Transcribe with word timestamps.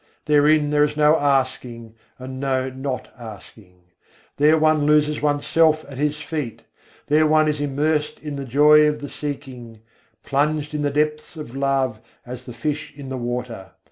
Therein 0.25 0.71
there 0.71 0.83
is 0.83 0.97
no 0.97 1.15
asking 1.17 1.93
and 2.17 2.39
no 2.39 2.71
not 2.71 3.09
asking, 3.19 3.83
There 4.37 4.57
one 4.57 4.87
loses 4.87 5.21
one's 5.21 5.45
self 5.45 5.85
at 5.87 5.99
His 5.99 6.19
feet, 6.19 6.63
There 7.05 7.27
one 7.27 7.47
is 7.47 7.61
immersed 7.61 8.17
in 8.17 8.35
the 8.35 8.45
joy 8.45 8.87
of 8.87 8.99
the 8.99 9.09
seeking: 9.09 9.81
plunged 10.23 10.73
in 10.73 10.81
the 10.81 10.89
deeps 10.89 11.35
of 11.37 11.55
love 11.55 12.01
as 12.25 12.45
the 12.45 12.51
fish 12.53 12.91
in 12.97 13.09
the 13.09 13.17
water. 13.17 13.73